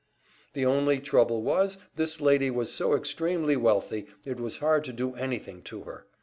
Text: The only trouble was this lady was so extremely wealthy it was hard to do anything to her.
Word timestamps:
The 0.53 0.65
only 0.65 0.99
trouble 0.99 1.43
was 1.43 1.77
this 1.95 2.19
lady 2.19 2.49
was 2.49 2.73
so 2.73 2.95
extremely 2.95 3.55
wealthy 3.55 4.07
it 4.25 4.39
was 4.39 4.57
hard 4.57 4.83
to 4.85 4.93
do 4.93 5.13
anything 5.13 5.61
to 5.65 5.83
her. 5.83 6.07